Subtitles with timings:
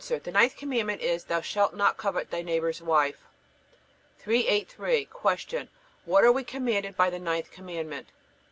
[0.03, 3.21] The ninth Commandment is: Thou shalt not covet thy neighbor's wife.
[4.17, 5.05] 383.
[5.45, 5.67] Q.
[6.05, 8.07] What are we commanded by the ninth Commandment?